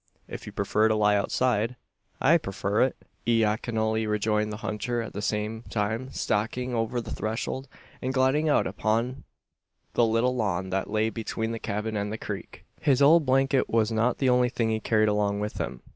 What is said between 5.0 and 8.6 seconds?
the same time stalking over the threshold, and gliding